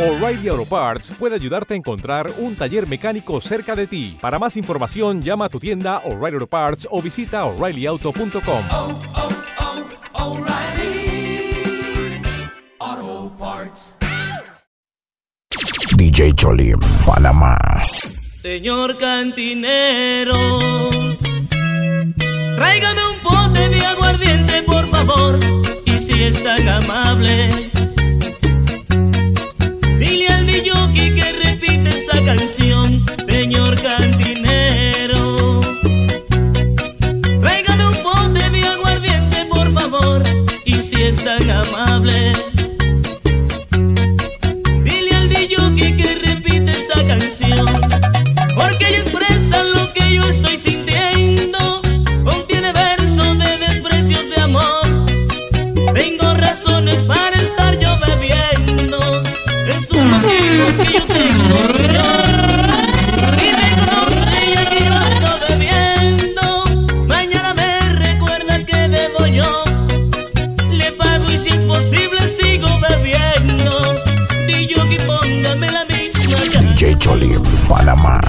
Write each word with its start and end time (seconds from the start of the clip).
O'Reilly 0.00 0.48
Auto 0.48 0.64
Parts 0.64 1.12
puede 1.18 1.34
ayudarte 1.34 1.74
a 1.74 1.76
encontrar 1.76 2.32
un 2.38 2.56
taller 2.56 2.88
mecánico 2.88 3.38
cerca 3.42 3.76
de 3.76 3.86
ti. 3.86 4.16
Para 4.18 4.38
más 4.38 4.56
información, 4.56 5.20
llama 5.20 5.44
a 5.44 5.48
tu 5.50 5.60
tienda 5.60 5.98
O'Reilly 6.06 6.36
Auto 6.36 6.46
Parts 6.46 6.88
o 6.90 7.02
visita 7.02 7.44
oreillyauto.com. 7.44 8.64
Oh, 8.70 9.00
oh, 9.14 9.28
oh, 10.14 10.36
DJ 15.98 16.32
Cholim, 16.32 16.78
Panamá. 17.04 17.58
Señor 18.40 18.96
cantinero, 18.96 20.32
tráigame 22.56 23.00
un 23.12 23.18
pote 23.18 23.68
de 23.68 23.84
aguardiente, 23.84 24.62
por 24.62 24.86
favor. 24.86 25.38
Y 25.84 25.98
si 25.98 26.22
es 26.22 26.42
tan 26.42 26.66
amable 26.66 27.50
amable. 41.68 42.49
Alama. 77.90 78.19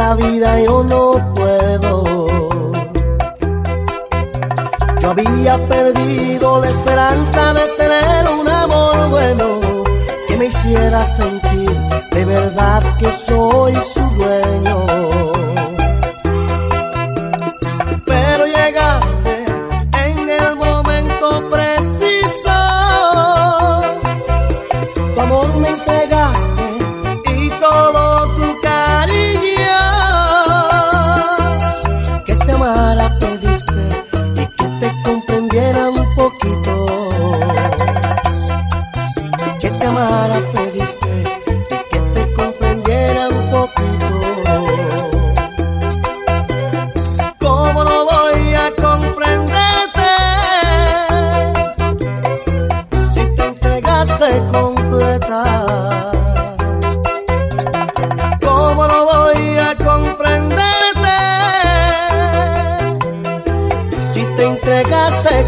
la 0.00 0.14
vida 0.14 0.48
yo 0.66 0.82
no 0.82 1.04
puedo. 1.34 1.92
Yo 5.00 5.10
había 5.10 5.54
perdido 5.74 6.46
la 6.62 6.68
esperanza 6.74 7.42
de 7.58 7.64
tener 7.80 8.20
un 8.38 8.48
amor 8.48 9.10
bueno 9.10 9.46
que 10.26 10.36
me 10.38 10.46
hiciera 10.46 11.06
sentir 11.06 11.70
de 12.16 12.24
verdad 12.24 12.80
que 12.98 13.12
soy 13.12 13.74
su 13.94 14.04
dueño. 14.18 14.39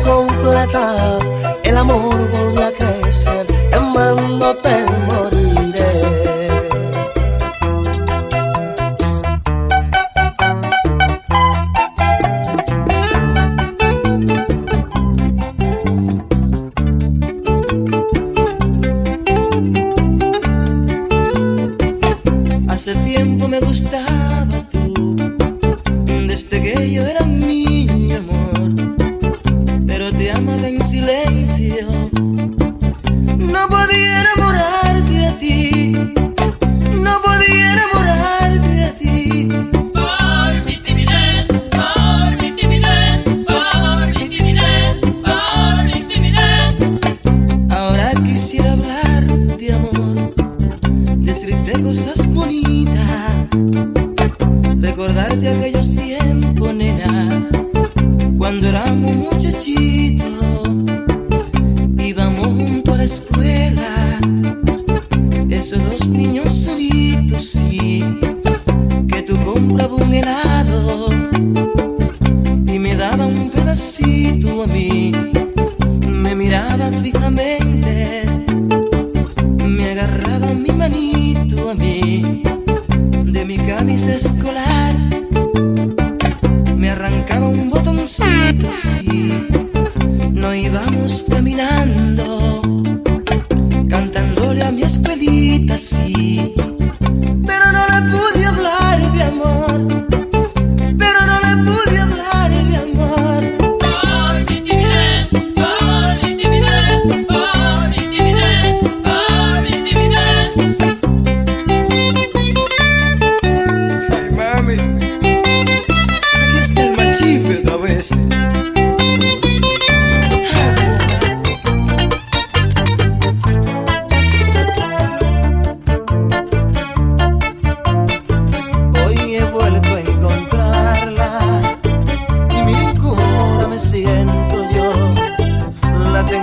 completa, 0.04 1.18
el 1.64 1.76
amor 1.76 2.28
volvió 2.30 2.66
a 2.66 2.72
crecer, 2.72 3.46
amándote. 3.72 4.81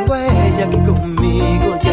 tengo 0.06 0.14
aquí 0.14 0.80
conmigo. 0.80 1.89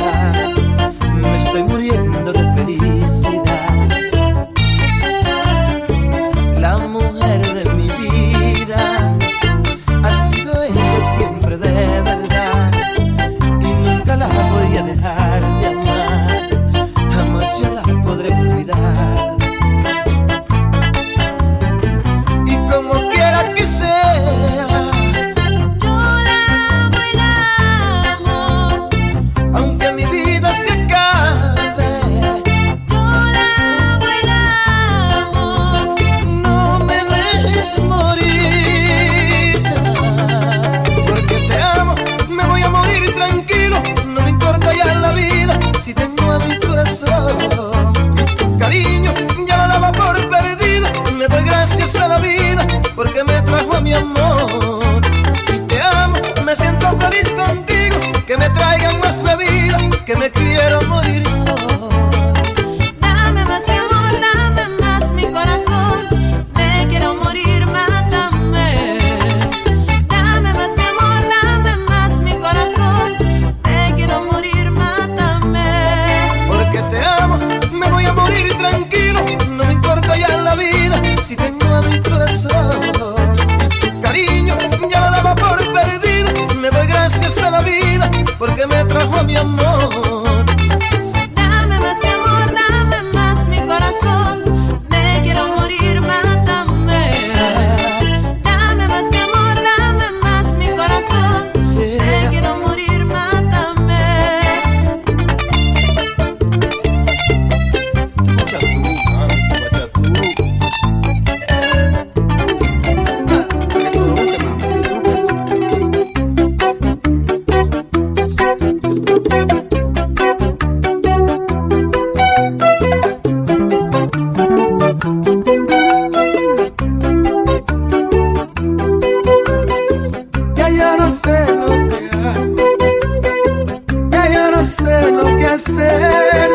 no 134.57 134.65
sé 134.65 135.11
lo 135.11 135.27
que 135.37 135.47
hacer. 135.47 136.51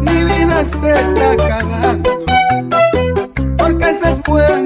Mi 0.00 0.24
vida 0.24 0.64
se 0.64 0.92
está 1.02 1.32
acabando. 1.32 2.10
Porque 3.58 3.94
se 3.94 4.14
fue 4.24 4.62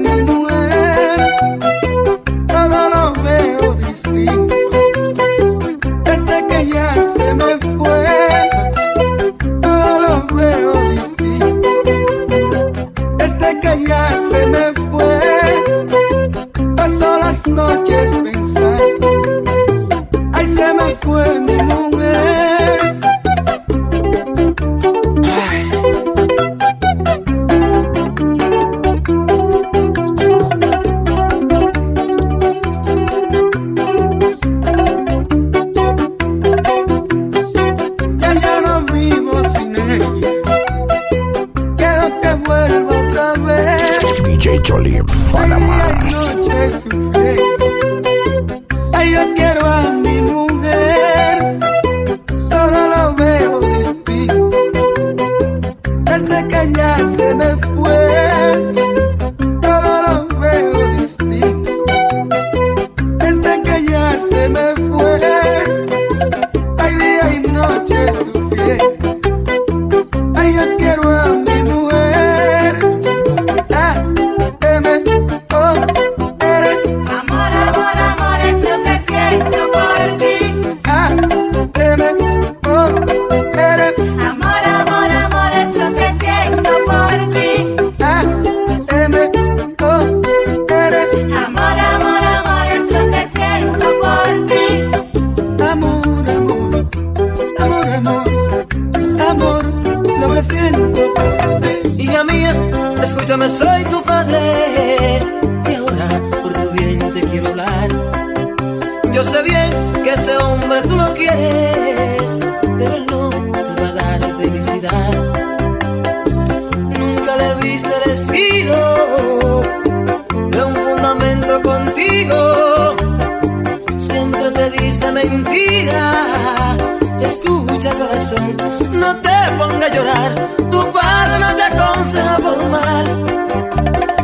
no 128.93 129.15
te 129.17 129.37
ponga 129.57 129.85
a 129.85 129.89
llorar. 129.89 130.31
Tu 130.69 130.91
padre 130.91 131.39
no 131.39 131.55
te 131.55 131.63
aconseja 131.63 132.37
por 132.37 132.57
mal. 132.69 133.05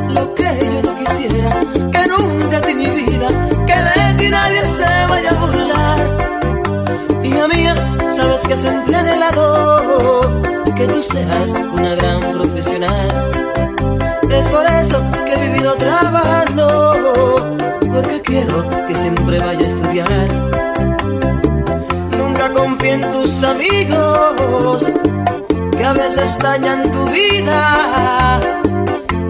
Lo 0.09 0.33
que 0.35 0.69
yo 0.73 0.81
no 0.83 0.97
quisiera, 0.97 1.51
que 1.91 2.07
nunca 2.07 2.61
de 2.61 2.73
mi 2.75 2.89
vida, 2.89 3.27
que 3.67 3.75
de 3.87 4.13
ti 4.17 4.29
nadie 4.29 4.63
se 4.63 4.89
vaya 5.09 5.29
a 5.29 5.33
burlar. 5.33 5.99
Hija 7.23 7.47
mía, 7.47 7.75
sabes 8.09 8.47
que 8.47 8.55
sentí 8.55 8.93
anhelado 8.93 10.37
que 10.77 10.85
tú 10.87 11.01
seas 11.01 11.53
una 11.73 11.95
gran 11.95 12.19
profesional. 12.33 13.31
Es 14.29 14.47
por 14.47 14.65
eso 14.65 15.01
que 15.25 15.33
he 15.33 15.49
vivido 15.49 15.73
trabajando, 15.75 17.57
porque 17.91 18.21
quiero 18.21 18.69
que 18.87 18.93
siempre 18.93 19.39
vaya 19.39 19.65
a 19.65 19.67
estudiar. 19.67 20.66
Nunca 22.87 22.87
confíe 22.87 22.93
en 22.93 23.11
tus 23.11 23.43
amigos, 23.43 24.89
que 25.77 25.83
a 25.83 25.93
veces 25.93 26.37
dañan 26.39 26.89
tu 26.91 27.03
vida 27.05 28.39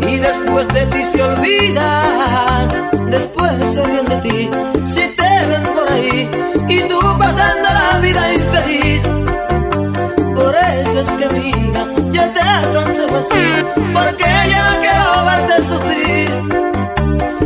y 0.08 0.18
después 0.18 0.68
de 0.70 0.86
ti 0.88 1.04
se 1.04 1.24
olvidan, 1.24 2.92
después 3.10 3.52
se 3.70 3.86
ríen 3.86 4.06
de 4.06 4.16
ti, 4.18 4.50
si 4.86 5.08
te 5.16 5.46
ven 5.48 5.64
por 5.74 5.90
ahí 5.92 6.30
y 6.68 6.82
tú 6.82 7.00
pasando 7.18 7.70
la 7.74 8.00
vida 8.00 8.34
infeliz. 8.34 9.08
Por 10.36 10.56
eso 10.56 11.00
es 11.02 11.10
que 11.12 11.28
mía, 11.30 11.92
yo 12.12 12.30
te 12.30 12.42
aconsejo 12.42 13.18
así, 13.18 13.48
porque 13.94 14.26
yo 14.52 14.60
no 14.68 14.74
quiero 14.82 15.26
verte 15.26 15.64
sufrir. 15.64 16.30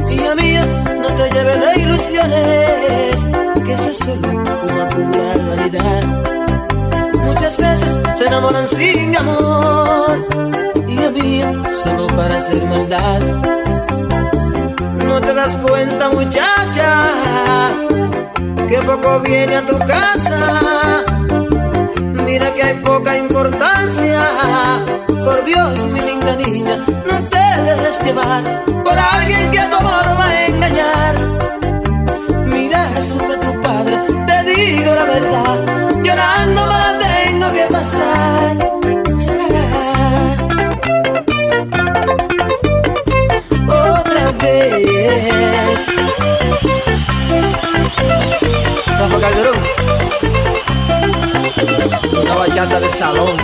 Hija 0.10 0.36
mía, 0.36 0.66
no 1.00 1.08
te 1.08 1.30
lleves 1.32 1.60
de 1.60 1.82
ilusiones, 1.82 3.28
que 3.78 3.92
es 3.92 3.98
solo 4.00 4.28
una 4.30 4.88
pura 4.88 5.34
vanidad. 5.50 6.04
Muchas 7.24 7.58
veces 7.58 8.00
se 8.16 8.28
enamoran 8.28 8.68
sin 8.68 9.16
amor, 9.16 10.28
hija 10.88 11.12
mía, 11.12 11.64
solo 11.72 12.08
para 12.08 12.36
hacer 12.36 12.64
maldad. 12.66 13.22
No 15.08 15.22
te 15.22 15.34
das 15.34 15.58
cuenta, 15.58 16.10
muchacha, 16.10 17.08
que 18.68 18.78
poco 18.80 19.20
viene 19.22 19.56
a 19.56 19.66
tu 19.66 19.78
casa. 19.80 21.04
Mira 22.26 22.54
que 22.54 22.64
hay 22.64 22.76
poca 22.76 23.18
importancia. 23.18 24.22
Por 25.24 25.46
Dios, 25.46 25.86
mi 25.94 26.02
linda 26.02 26.36
niña, 26.36 26.78
no 26.88 27.18
te 27.30 27.62
dejes 27.62 28.04
llevar 28.04 28.44
por 28.66 28.98
alguien 28.98 29.52
que 29.52 29.60
a 29.60 29.70
tu 29.70 29.76
amor 29.78 30.06
va 30.20 30.26
a 30.26 30.46
engañar. 30.48 31.16
Mira, 32.48 32.90
te 33.28 33.31
la 34.96 35.06
verdad. 35.06 35.60
Llorando 36.04 36.62
me 36.66 36.78
la 36.84 36.98
tengo 37.00 37.52
que 37.52 37.66
pasar. 37.72 38.58
Otra 43.68 44.32
vez. 44.42 45.88
Rafa 49.00 49.20
Calderón. 49.20 49.60
Una 52.22 52.36
bachata 52.36 52.80
de 52.80 52.90
salón. 52.90 53.38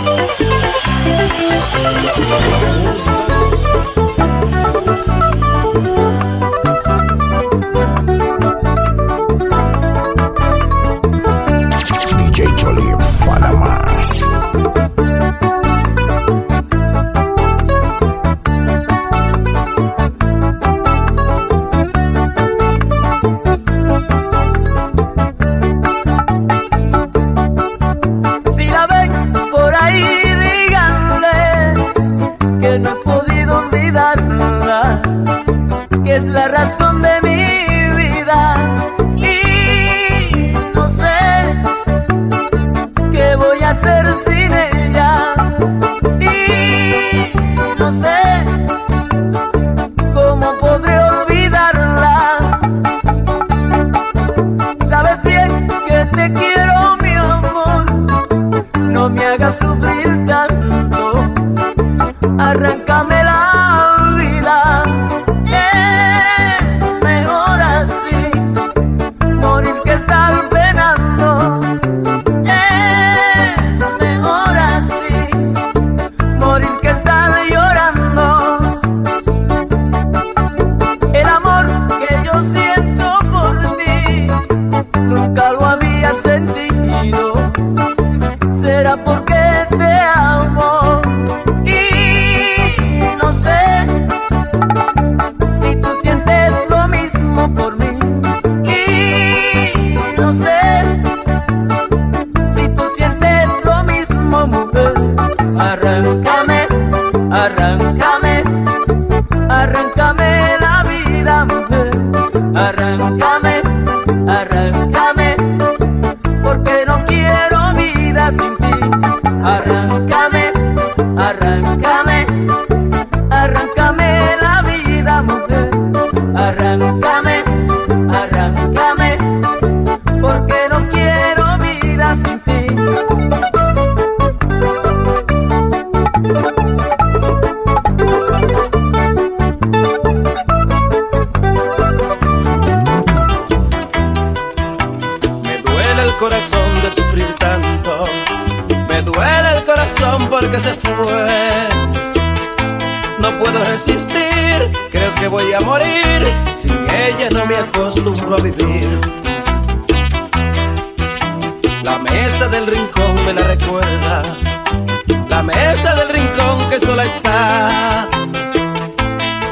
Sola 166.98 167.04
está. 167.04 168.08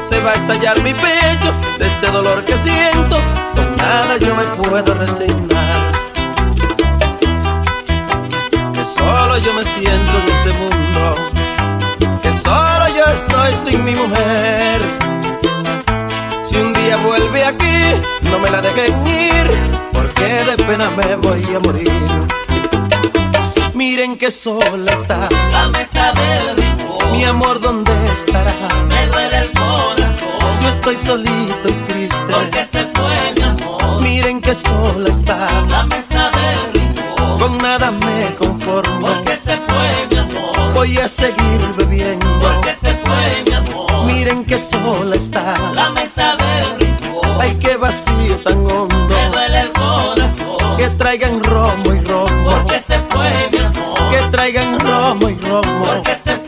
Se 0.03 0.19
va 0.19 0.31
a 0.31 0.33
estallar 0.33 0.81
mi 0.83 0.93
pecho 0.93 1.53
de 1.79 1.85
este 1.85 2.11
dolor 2.11 2.43
que 2.45 2.57
siento. 2.57 3.17
Con 3.55 3.75
nada 3.75 4.17
yo 4.17 4.35
me 4.35 4.43
puedo 4.63 4.93
resignar. 4.93 5.97
solo 8.83 9.37
yo 9.39 9.53
me 9.53 9.63
siento 9.63 10.11
en 10.17 10.27
este 10.35 10.57
mundo, 10.57 11.13
que 12.21 12.33
solo 12.33 12.87
yo 12.95 13.05
estoy 13.13 13.53
sin 13.53 13.83
mi 13.83 13.93
mujer. 13.95 14.81
Si 16.43 16.57
un 16.57 16.73
día 16.73 16.95
vuelve 16.97 17.43
aquí, 17.43 18.01
no 18.31 18.39
me 18.39 18.49
la 18.49 18.61
dejen 18.61 19.07
ir, 19.07 19.51
porque 19.93 20.25
de 20.25 20.57
pena 20.65 20.89
me 20.91 21.15
voy 21.15 21.43
a 21.55 21.59
morir. 21.59 22.27
Miren 23.73 24.17
que 24.17 24.31
sola 24.31 24.93
está 24.93 25.29
La 25.51 25.67
mesa 25.69 26.11
del 26.13 26.57
rincón. 26.57 26.76
Mi 27.11 27.23
amor, 27.23 27.59
¿dónde 27.61 27.91
estará? 28.13 28.53
Me 28.87 29.07
duele 29.07 29.37
el 29.39 29.51
corazón. 29.53 30.59
Yo 30.61 30.69
estoy 30.69 30.95
solito 30.97 31.67
y 31.67 31.73
triste. 31.73 32.17
Porque 32.29 32.65
se 32.65 32.85
fue 32.93 33.33
mi 33.35 33.41
amor. 33.41 34.01
Miren 34.01 34.41
que 34.41 34.53
sola 34.55 35.09
está, 35.09 35.47
La 35.69 35.83
mesa 35.85 36.29
del 36.31 36.73
rincón. 36.73 37.39
con 37.39 37.57
nada 37.59 37.91
me 37.91 38.35
conformo. 38.35 39.07
Porque 39.07 39.37
se 39.37 39.57
fue 39.57 40.07
mi 40.11 40.17
amor. 40.17 40.73
Voy 40.73 40.97
a 40.97 41.07
seguir 41.07 41.61
bebiendo. 41.77 42.27
Porque 42.39 42.75
se 42.81 42.93
fue 43.03 43.43
mi 43.45 43.53
amor. 43.53 44.05
Miren 44.05 44.43
que 44.45 44.57
sola 44.57 45.15
está. 45.15 45.53
La 45.73 45.89
mesa 45.91 46.35
del 46.37 46.79
rincón. 46.79 47.37
Ay, 47.39 47.57
qué 47.61 47.77
vacío 47.77 48.35
tan 48.43 48.57
hondo. 48.59 48.95
Me 49.09 49.29
duele 49.29 49.61
el 49.61 49.71
corazón. 49.73 50.77
Que 50.77 50.89
traigan 50.89 51.43
romo 51.43 51.93
y 51.93 51.99
romo. 52.01 52.51
Porque 52.51 52.79
se 52.79 52.99
fue 53.09 53.49
mi 53.51 53.59
amor. 53.59 54.09
Que 54.09 54.17
traigan 54.31 54.79
romo 54.79 55.29
y 55.29 55.35
romo. 55.35 55.85
Porque 55.85 56.15
se 56.15 56.35
fue 56.37 56.46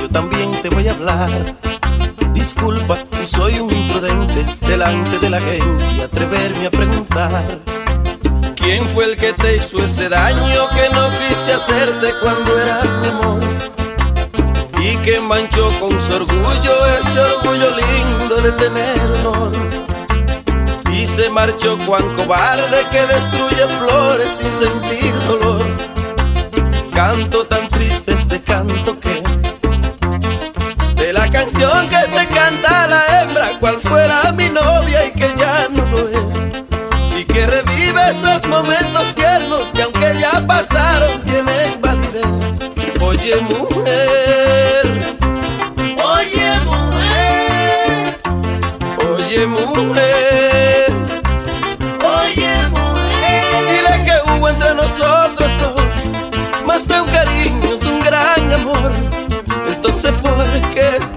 yo 0.00 0.08
también 0.08 0.50
te 0.62 0.68
voy 0.68 0.88
a 0.88 0.92
hablar. 0.92 1.44
Disculpa 2.32 2.96
si 3.12 3.26
soy 3.26 3.60
un 3.60 3.72
imprudente 3.74 4.44
delante 4.62 5.18
de 5.18 5.30
la 5.30 5.40
gente 5.40 5.84
y 5.96 6.00
atreverme 6.00 6.66
a 6.66 6.70
preguntar. 6.70 7.46
¿Quién 8.56 8.88
fue 8.90 9.04
el 9.04 9.16
que 9.16 9.32
te 9.32 9.56
hizo 9.56 9.84
ese 9.84 10.08
daño 10.08 10.68
que 10.70 10.88
no 10.94 11.08
quise 11.18 11.52
hacerte 11.52 12.12
cuando 12.22 12.58
eras 12.58 12.86
mi 13.00 13.08
amor? 13.08 13.38
Y 14.80 14.96
que 14.98 15.20
manchó 15.20 15.68
con 15.80 15.90
su 16.00 16.14
orgullo 16.14 16.86
ese 17.00 17.20
orgullo 17.20 17.70
lindo 17.76 18.36
de 18.36 18.52
tener 18.52 19.00
honor. 19.18 19.52
Y 20.92 21.06
se 21.06 21.28
marchó 21.30 21.76
cuán 21.86 22.14
cobarde 22.14 22.86
que 22.90 23.06
destruye 23.06 23.68
flores 23.78 24.30
sin 24.38 24.52
sentir 24.54 25.14
dolor. 25.26 25.60
Canto 26.92 27.44
tan 27.46 27.66
triste 27.68 28.14
este 28.14 28.40
canto 28.40 29.00
que 29.00 29.22
canción 31.32 31.88
que 31.88 31.96
se 32.10 32.26
canta 32.28 32.84
a 32.84 32.86
la 32.86 33.22
hembra, 33.22 33.50
cual 33.60 33.80
fuera 33.80 34.30
mi 34.32 34.48
novia 34.48 35.06
y 35.06 35.12
que 35.12 35.32
ya 35.36 35.66
no 35.70 35.84
lo 35.86 36.08
es. 36.08 37.18
Y 37.18 37.24
que 37.24 37.46
revive 37.46 38.00
esos 38.10 38.46
momentos 38.46 39.14
tiernos 39.14 39.72
que 39.72 39.82
aunque 39.82 40.12
ya 40.18 40.44
pasaron 40.46 41.20
tienen 41.24 41.80
validez. 41.80 42.26
Oye 43.00 43.36
mujer, 43.40 45.16
Oye, 46.04 46.60
mujer. 46.64 48.18
oye 49.08 49.46
mujer, 49.46 50.41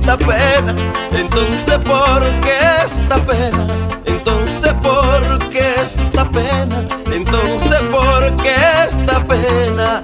Entonces, 0.07 1.79
¿por 1.79 2.21
qué 2.41 2.59
esta 2.85 3.15
pena? 3.25 3.65
Entonces, 4.05 4.71
¿por 4.73 5.39
qué 5.49 5.73
esta 5.83 6.23
pena? 6.29 6.85
Entonces, 7.11 7.79
¿por 7.91 8.35
qué 8.35 8.55
esta 8.87 9.19
pena? 9.25 10.01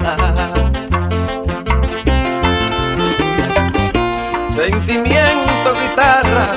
Sentimiento, 4.49 5.73
guitarra, 5.81 6.47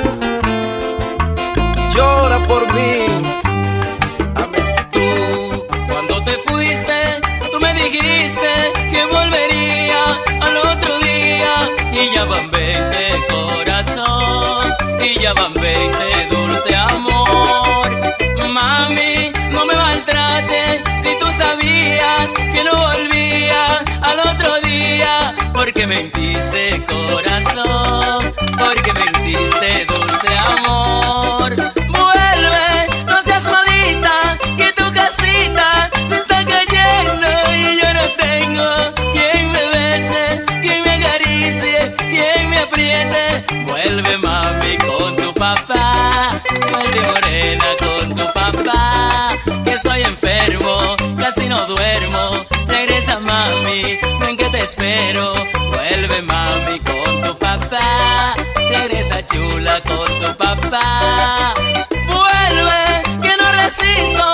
llora 1.94 2.38
por 2.48 2.62
mí. 2.72 3.04
Tú, 4.90 5.66
cuando 5.92 6.24
te 6.24 6.32
fuiste, 6.46 7.20
tú 7.52 7.60
me 7.60 7.74
dijiste 7.74 8.72
que 8.90 9.04
volvería 9.12 10.02
al 10.40 10.56
otro 10.56 10.98
día. 11.00 11.70
Y 11.92 12.14
ya 12.14 12.24
van 12.24 12.50
20 12.50 12.53
corazón, 12.53 12.53
y 12.53 12.53
ya 15.24 15.32
van 15.32 15.54
20, 15.54 16.28
dulce 16.28 16.76
amor. 16.76 17.88
Mami, 18.52 19.32
no 19.52 19.64
me 19.64 19.74
maltrates 19.74 20.82
si 21.02 21.18
tú 21.18 21.26
sabías 21.38 22.30
que 22.52 22.62
no 22.62 22.72
volvía 22.88 23.82
al 24.02 24.18
otro 24.20 24.60
día. 24.60 25.34
Porque 25.54 25.86
mentiste, 25.86 26.84
corazón. 26.84 28.34
Porque 28.58 28.92
chula 59.22 59.80
con 59.82 60.06
tu 60.18 60.36
papá. 60.36 61.54
Vuelve, 62.06 63.02
que 63.22 63.36
no 63.36 63.52
resisto. 63.52 64.24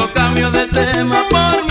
tengo 0.00 0.12
cambio 0.14 0.50
de 0.50 0.66
tema 0.68 1.24
por 1.30 1.69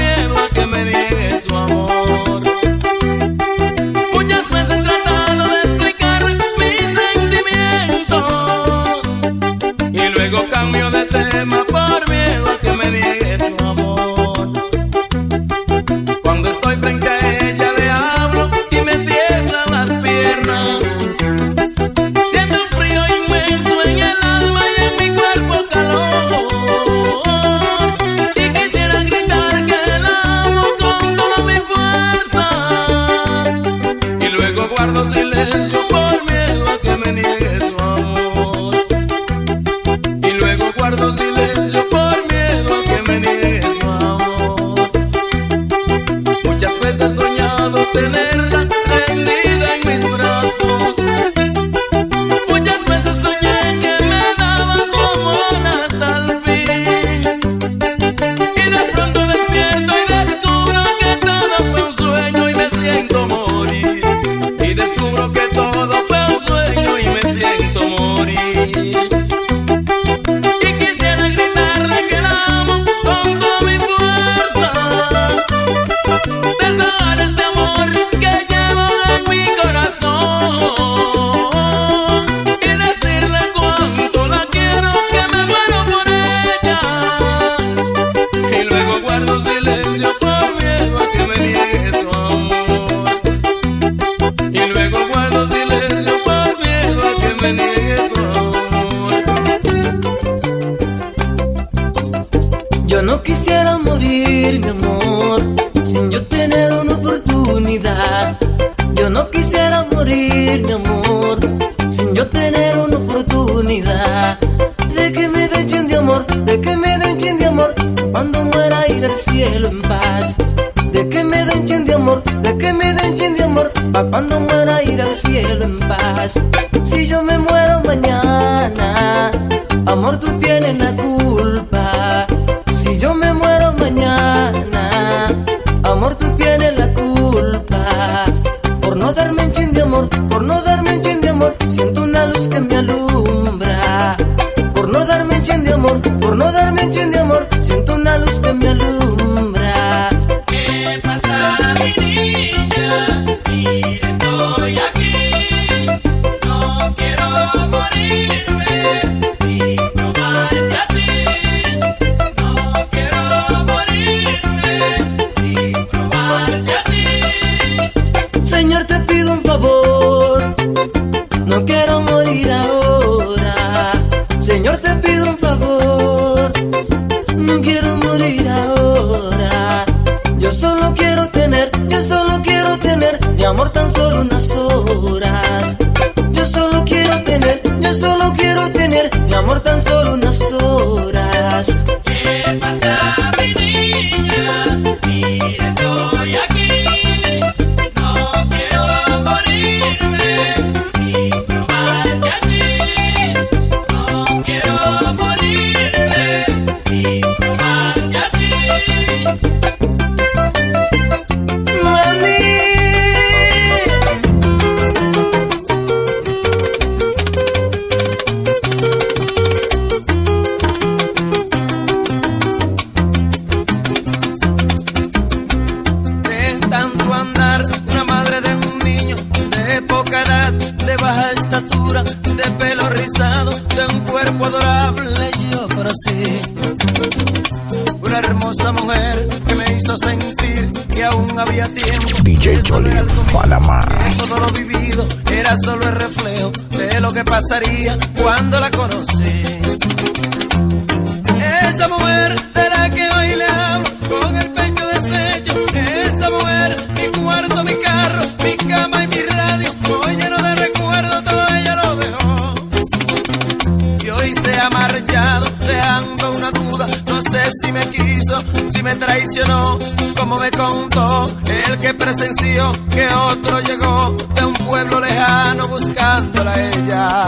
el 271.67 271.79
que 271.79 271.93
presenció 271.93 272.71
que 272.89 273.07
otro 273.07 273.59
llegó 273.61 274.15
de 274.35 274.45
un 274.45 274.53
pueblo 274.53 274.99
lejano 274.99 275.67
buscándola 275.67 276.53
a 276.53 276.61
ella 276.61 277.25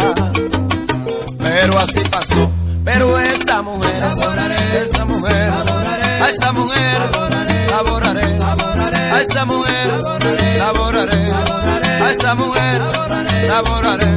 pero 1.61 1.77
así 1.79 2.01
pasó. 2.09 2.51
Pero 2.83 3.19
esa 3.19 3.61
mujer, 3.61 4.03
adoraré, 4.03 4.83
esa 4.83 5.05
mujer, 5.05 5.51
a 6.21 6.29
esa 6.29 6.51
mujer, 6.51 6.97
adoraré, 7.79 9.11
a 9.13 9.21
esa 9.21 9.45
mujer, 9.45 9.91
adoraré, 10.63 11.31
a 12.03 12.11
esa 12.11 12.35
mujer, 12.35 12.81
adoraré, 13.53 14.11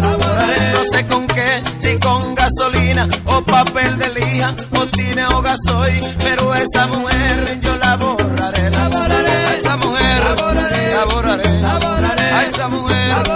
no 0.72 0.84
sé 0.90 1.06
con 1.06 1.26
qué, 1.26 1.62
si 1.78 1.98
con 1.98 2.34
gasolina 2.34 3.06
o 3.26 3.42
papel 3.42 3.98
de 3.98 4.08
lija 4.14 4.54
o 4.78 4.86
tine 4.86 5.26
o 5.26 5.42
gasoil, 5.42 6.02
pero 6.20 6.54
esa 6.54 6.86
mujer 6.86 7.60
yo 7.60 7.76
la 7.76 7.96
borraré, 7.96 8.70
la 8.70 8.88
borraré, 8.88 9.13
esa 12.64 12.68
mujer, 12.68 13.28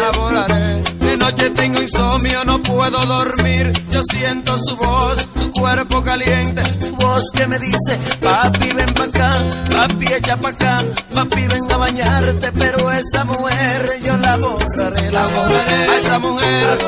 la 0.00 0.10
borraré. 0.18 0.82
De 1.00 1.16
noche 1.16 1.50
tengo 1.50 1.82
insomnio, 1.82 2.44
no 2.44 2.62
puedo 2.62 2.98
dormir. 3.06 3.72
Yo 3.90 4.02
siento 4.04 4.56
su 4.58 4.76
voz, 4.76 5.28
su 5.36 5.50
cuerpo 5.52 6.02
caliente, 6.02 6.62
su 6.80 6.94
voz 6.96 7.24
que 7.34 7.46
me 7.46 7.58
dice, 7.58 7.98
papi 8.20 8.68
ven 8.72 8.94
pa' 8.94 9.04
acá, 9.04 9.36
papi 9.72 10.12
echa 10.12 10.36
pa' 10.36 10.50
acá, 10.50 10.84
papi 11.12 11.46
ven 11.48 11.72
a 11.72 11.76
bañarte, 11.76 12.52
pero 12.52 12.90
esa 12.92 13.24
mujer 13.24 14.00
yo 14.04 14.16
la 14.16 14.36
borraré, 14.36 15.10
la 15.10 15.24
a 15.24 15.96
esa 15.96 16.18
mujer, 16.18 16.78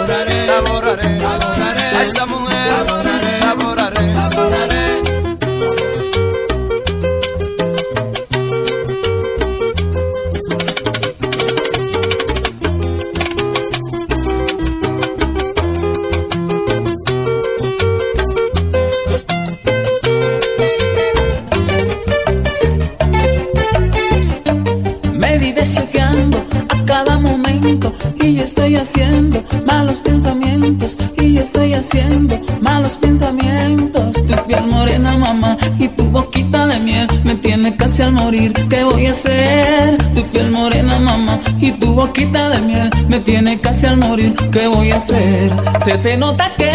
la 0.47 0.61
borraré, 0.71 1.09
a 1.97 2.03
esa 2.03 2.27
mujer, 2.27 2.67
la 2.67 2.83
borraré, 2.85 3.10
tu 41.91 41.97
boquita 41.97 42.51
de 42.51 42.61
miel 42.61 42.89
me 43.09 43.19
tiene 43.19 43.61
casi 43.61 43.87
al 43.87 43.97
morir. 43.97 44.33
¿Qué 44.53 44.69
voy 44.69 44.93
a 44.93 44.97
hacer? 44.97 45.51
Se 45.85 45.99
te 45.99 46.17
nota 46.17 46.49
que 46.57 46.73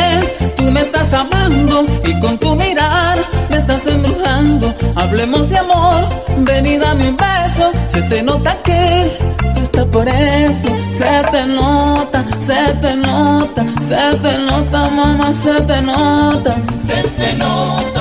tú 0.58 0.64
me 0.72 0.82
estás 0.82 1.14
amando 1.14 1.86
y 2.04 2.20
con 2.20 2.38
tu 2.38 2.54
mirar 2.56 3.18
me 3.50 3.58
estás 3.58 3.88
embrujando. 3.88 4.74
Hablemos 4.98 5.48
de 5.48 5.58
amor, 5.58 6.02
ven 6.40 6.66
y 6.66 6.78
dame 6.78 7.16
beso. 7.24 7.72
Se 7.88 8.02
te 8.10 8.22
nota 8.22 8.58
que 8.62 9.10
tú 9.54 9.62
estás 9.62 9.86
por 9.86 10.06
eso. 10.10 10.68
Se 10.90 11.14
te 11.32 11.46
nota, 11.46 12.26
se 12.38 12.62
te 12.82 12.96
nota, 12.96 13.66
se 13.82 14.20
te 14.24 14.38
nota, 14.38 14.90
mamá, 14.90 15.34
se 15.34 15.56
te 15.70 15.82
nota. 15.82 16.56
Se 16.88 17.00
te 17.18 17.34
nota, 17.38 17.95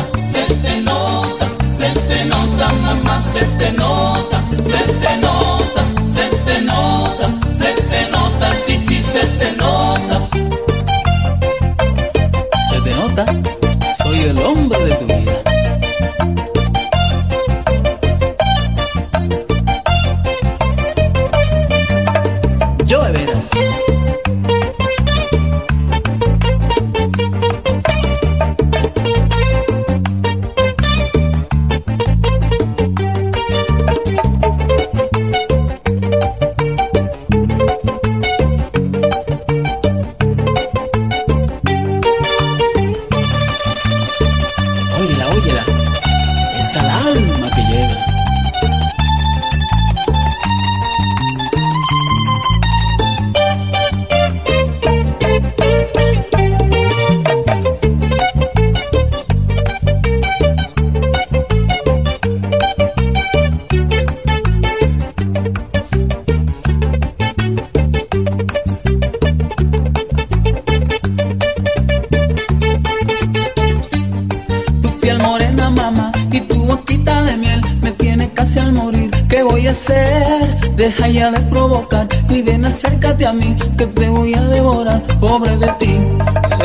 Yo 23.35 23.74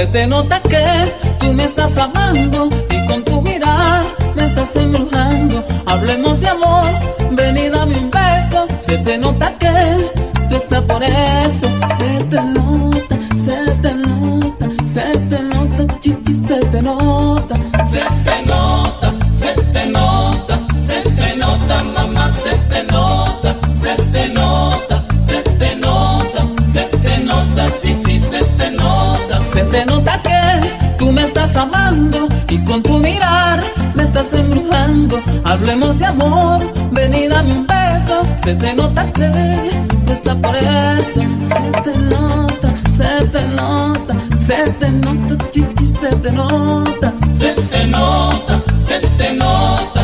Se 0.09 0.13
te 0.13 0.25
nota 0.25 0.59
que 0.63 1.13
tú 1.39 1.53
me 1.53 1.65
estás 1.65 1.95
amando 1.95 2.67
y 2.89 3.05
con 3.05 3.23
tu 3.23 3.43
mirar 3.43 4.03
me 4.35 4.43
estás 4.43 4.75
embrujando. 4.75 5.63
Hablemos 5.85 6.41
de 6.41 6.47
amor, 6.47 6.89
ven 7.33 7.55
y 7.55 7.69
dame 7.69 7.99
un 7.99 8.09
beso. 8.09 8.65
Se 8.81 8.97
te 8.97 9.19
nota 9.19 9.53
que 9.59 9.69
tú 10.49 10.55
estás 10.55 10.81
por 10.81 11.03
eso. 11.03 11.67
Se 11.99 12.25
te 12.25 12.58
y 32.49 32.63
con 32.65 32.81
tu 32.83 32.99
mirar 32.99 33.61
me 33.95 34.03
estás 34.03 34.33
embrujando. 34.33 35.21
Hablemos 35.45 35.97
de 35.99 36.05
amor, 36.05 36.59
ven 36.91 37.13
y 37.13 37.27
dame 37.27 37.53
un 37.53 37.67
beso. 37.67 38.21
Se 38.37 38.55
te 38.55 38.73
nota 38.73 39.11
que 39.13 39.29
tú 40.05 40.11
estás 40.11 40.35
por 40.35 40.55
eso. 40.55 41.21
Se 41.43 41.81
te 41.81 41.97
nota, 42.15 42.73
se 42.89 43.25
te 43.31 43.47
nota, 43.47 44.15
se 44.39 44.73
te 44.73 44.91
nota, 44.91 45.49
chichi, 45.51 45.87
se 45.87 46.09
te 46.09 46.31
nota. 46.31 47.13
Se 47.33 47.53
te 47.53 47.85
nota, 47.87 48.61
se 48.79 48.99
te 48.99 49.33
nota, 49.33 49.98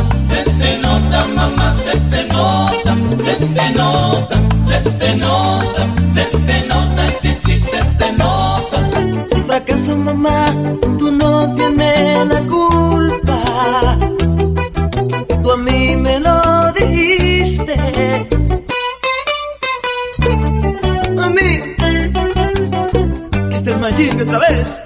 mí. 21.29 21.75
Este 23.51 23.71
es 23.71 23.79
Magic 23.79 24.21
otra 24.21 24.39
vez. 24.39 24.81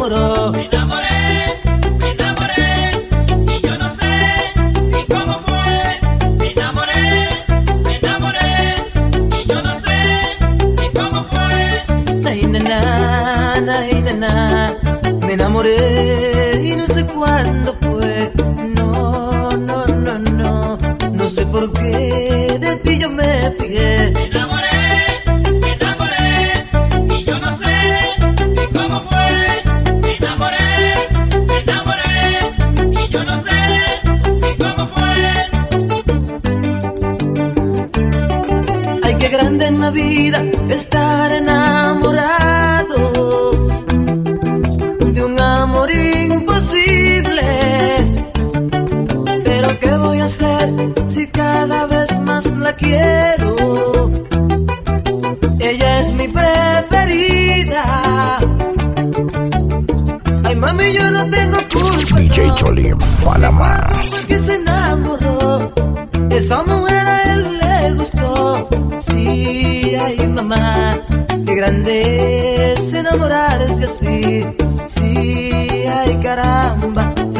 Me 0.00 0.06
enamoré, 0.06 1.60
me 1.98 2.10
enamoré, 2.12 2.90
y 3.46 3.60
yo 3.66 3.76
no 3.76 3.94
sé 3.94 4.08
ni 4.86 5.04
cómo 5.04 5.38
fue. 5.40 6.00
Me 6.38 6.52
enamoré, 6.52 7.28
me 7.84 7.96
enamoré, 7.98 8.74
y 9.38 9.46
yo 9.46 9.60
no 9.60 9.78
sé 9.78 9.98
ni 10.78 10.88
cómo 10.98 11.22
fue. 11.24 11.82
Ay, 12.30 12.40
na, 12.46 13.60
na, 13.60 13.80
na, 14.16 14.74
me 15.26 15.34
enamoré. 15.34 15.99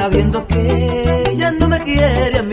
sabiendo 0.01 0.47
que 0.47 1.25
ella 1.31 1.51
no 1.53 1.69
me 1.69 1.79
quiere 1.81 2.39
a 2.39 2.43
mí. 2.43 2.50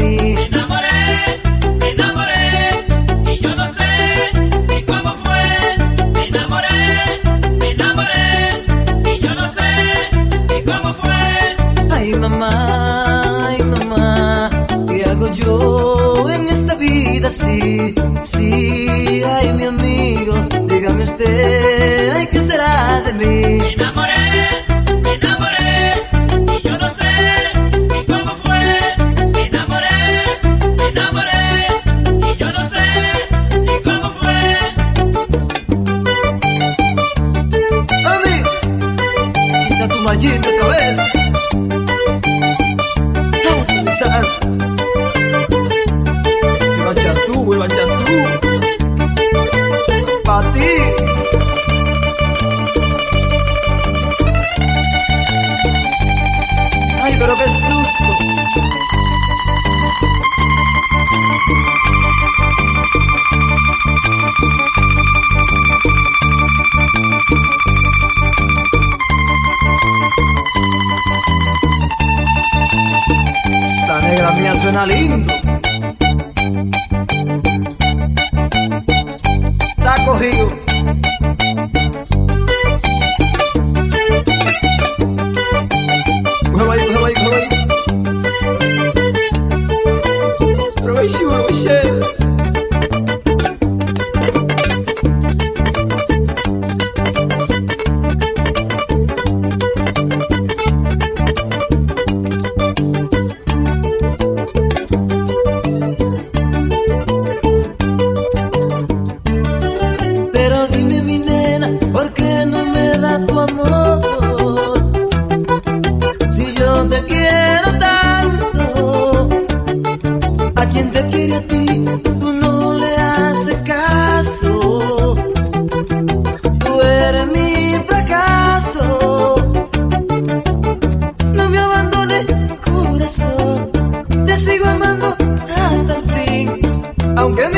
aunque 137.28 137.57